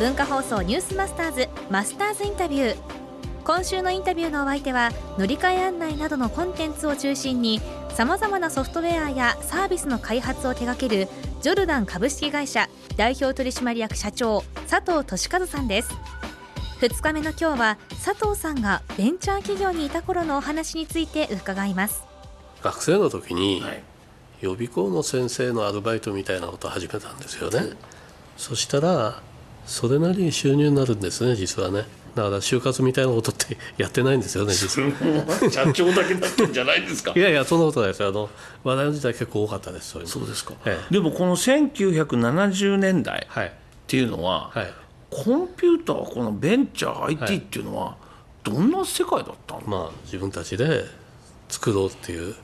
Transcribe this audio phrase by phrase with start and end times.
[0.00, 2.76] 文化放送ニュースマスターズマスターズインタビュー。
[3.44, 7.60] 今週のインタビューのお相手は乗り換え案内などのコンテンツを中心に
[7.90, 11.08] さまざまなソフトウェアやサービスの開発を手掛ける
[11.42, 15.94] ジョルダン株式会社代表取締役社長佐藤俊和さんです。
[16.80, 22.02] 2日目の今日は佐藤さんがベンチャー企業にいた頃のお話について伺います。
[22.64, 23.62] 学生の時に、
[24.40, 27.76] 予備校の先生のアルバイトみたいなことを始めたんですよね、
[28.36, 29.22] そしたら
[29.66, 31.84] それなりに収入になるんですね実はね。
[32.14, 35.50] だから就活みたいなことってやってないんですよね実は。
[35.50, 37.12] 社長だけなってんじゃないですか。
[37.16, 38.30] いやいやそんなことないですあの
[38.62, 43.50] 話題の時代結構多かったですそうそうですか、ええ、でもこの1970年代っ
[43.86, 44.72] ていうのは、はい、
[45.10, 47.96] コンピューターこのベンチャー IT っていうのは
[48.44, 50.84] どんな世界だったの、まあ自分たちで
[51.48, 52.34] 作ろうっていう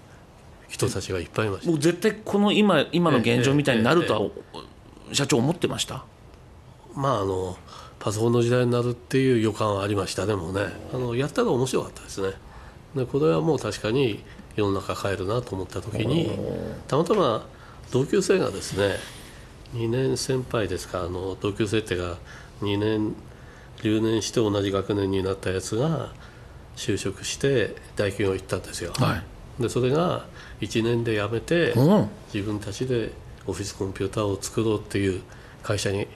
[0.68, 1.70] 人たちがいっぱいいました。
[1.70, 4.62] 僕絶対この今今の現状みたいになるとは、
[5.12, 6.04] 社長思ってました？
[6.94, 7.56] まああの
[7.98, 10.26] パソコンの時代になるっていう予感はありました。
[10.26, 12.32] でもねあのやったら面白かったですね。
[12.94, 14.22] でこれはもう確かに
[14.56, 16.30] 世の中変えるなと思った時に
[16.88, 17.46] たまたま
[17.92, 18.96] 同級生がですね
[19.74, 22.16] 2年先輩ですかあの同級生ってが
[22.62, 23.14] 2年
[23.82, 26.12] 留年して同じ学年になったやつが
[26.76, 29.16] 就職して大企業行ったんですよ、は
[29.58, 29.62] い。
[29.62, 30.26] でそれが
[30.60, 32.08] 1年で辞めて、うん。
[32.32, 33.12] 自分たちで
[33.46, 35.22] オフィスコンピューターを作ろうっていう
[35.62, 36.06] 会社に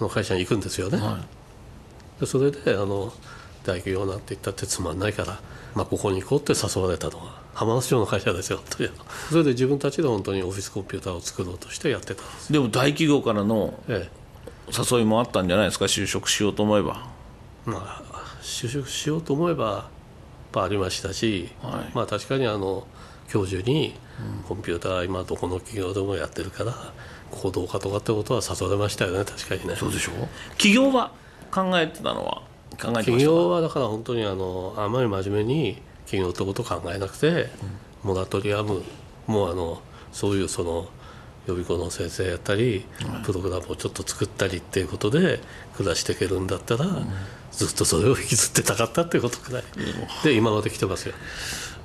[0.00, 1.24] の会社に行くんですよね、は
[2.20, 3.12] でそれであの
[3.64, 5.40] 大企業なんて言ったってつまんないから、
[5.74, 8.60] まあ、ここに行こうって誘われたのが浜松町の会社ですよ。
[8.70, 8.92] という
[9.30, 12.52] それで自分たちで本当にオフィスコンピューターを作ろうとしてやってたんです。
[12.52, 14.08] でも大企業からのえ
[14.68, 15.86] 誘いもあったんじゃないですか？
[15.86, 17.08] 就職しようと思えば。
[17.66, 18.02] えまあ
[18.42, 19.88] 就職しようと思えば
[20.54, 21.90] ありましたし、はい。
[21.94, 22.86] まあ確かにあの
[23.28, 23.94] 教授に
[24.48, 26.74] コンピューター今どこの企業でもやってるから
[27.30, 29.76] ここどうかとかってことは誘われましたよね確かにね。
[29.76, 30.12] そうでしょ？
[30.52, 31.12] 企業は
[31.50, 32.42] 考えてたのは？
[32.72, 33.18] 考えてま企したか？
[33.18, 37.48] 業はだから本当にあのあまり真面目に企業ってことを考えなくて、
[38.02, 38.82] モラトリアム
[39.26, 39.82] もうあの
[40.12, 40.88] そういうその
[41.46, 42.84] 予備校の先生やったり、
[43.24, 45.40] プログラムをちょっと作ったりっていうことで
[45.76, 46.86] 暮らしていけるんだったら、
[47.52, 49.62] ずっとそれを引きずってたかったっていうことくらい、
[50.24, 51.14] で今まで来てますよ。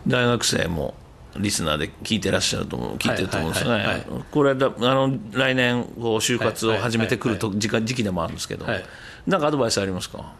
[0.08, 0.96] 大学生も
[1.38, 4.06] リスナーで聞いてらっしゃると思う聞いてると思うんですよね、はいはいはい。
[4.32, 8.84] これだあの来年こう就活を始めてくると時間時期でもあるんですけど、はい。
[9.28, 10.34] なんかアドバイスありますか？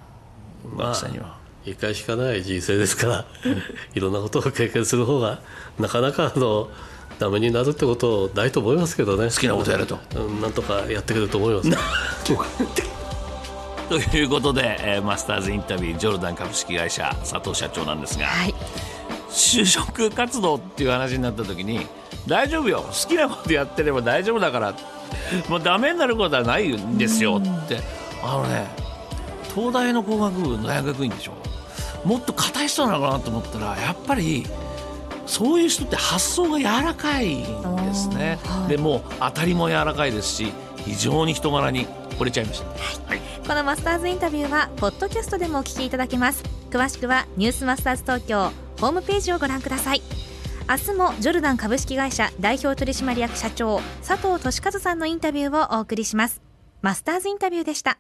[0.76, 3.26] まあ学生には、一回しかない人生ですから
[3.94, 5.40] いろんなことを経験する方が
[5.80, 6.70] なかなかあの
[7.20, 9.26] ダメになるってことないと思いますけどね。
[9.26, 10.00] 好きなことやれと。
[10.16, 11.70] うんなんとかやってくれると思います。
[13.90, 18.54] ということで、えーマスターズインタビュージョルダン株式会社佐藤社長なんですが、はい
[19.32, 21.88] 就職活動っていう話になった時に
[22.28, 22.82] 大丈夫よ。
[22.82, 24.74] 好きなことやってれば大丈夫だから。
[25.50, 27.42] もうダメになることはないんですよ。
[27.44, 27.80] って。
[28.24, 28.68] あのね
[29.56, 31.34] 東大の工学部の大学院でしょ。
[32.06, 34.46] もっと硬い人なのかなと思ったらやっぱり
[35.26, 38.70] そういう人って発想が柔らかいんですね、はい。
[38.70, 41.88] でもう当たりも柔らかいですし非常に人柄に
[42.18, 42.68] 惚れちゃいました、
[43.08, 43.20] はい。
[43.48, 46.44] このマスターズインタビューはポッドキャストでもお聞きいただけます。
[46.70, 50.02] 詳しくはニュースマスターズ東京ホームページをご覧ください。
[50.68, 56.42] 明日もジョルダン株式会社代表取締役社長佐藤俊和さんのインタビューをお送りします。
[56.82, 58.00] マスターズインタビューでした。